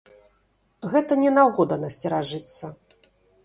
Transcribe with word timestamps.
Гэта 0.93 1.19
не 1.25 1.35
нагода 1.37 1.79
насцеражыцца. 1.85 2.75